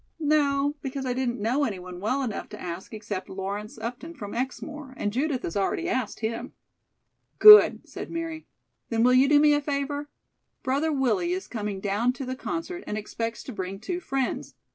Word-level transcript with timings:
"No, 0.23 0.77
because 0.81 1.05
I 1.05 1.13
didn't 1.13 1.39
know 1.39 1.63
anyone 1.63 1.99
well 1.99 2.23
enough 2.23 2.49
to 2.49 2.59
ask 2.59 2.91
except 2.91 3.29
Lawrence 3.29 3.77
Upton 3.77 4.15
from 4.15 4.33
Exmoor, 4.33 4.95
and 4.97 5.13
Judith 5.13 5.43
has 5.43 5.55
already 5.55 5.87
asked 5.87 6.21
him." 6.21 6.53
"Good," 7.37 7.87
said 7.87 8.09
Mary. 8.09 8.47
"Then, 8.89 9.03
will 9.03 9.13
you 9.13 9.29
do 9.29 9.39
me 9.39 9.53
a 9.53 9.61
favor? 9.61 10.09
Brother 10.63 10.91
Willie 10.91 11.33
is 11.33 11.47
coming 11.47 11.79
down 11.81 12.13
to 12.13 12.25
the 12.25 12.35
concert 12.35 12.83
and 12.87 12.97
expects 12.97 13.43
to 13.43 13.53
bring 13.53 13.79
two 13.79 13.99
friends. 13.99 14.55